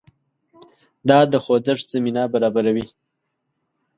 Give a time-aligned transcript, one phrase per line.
[1.09, 2.85] دا د خوځښت زمینه برابروي.